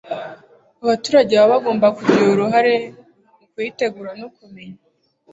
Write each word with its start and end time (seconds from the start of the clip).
abaturage 0.83 1.33
baba 1.35 1.47
bagomba 1.53 1.87
kugira 1.97 2.27
uruhare 2.33 2.75
mu 3.37 3.45
kuyitegura, 3.51 4.11
no 4.21 4.27
kumenya 4.35 4.79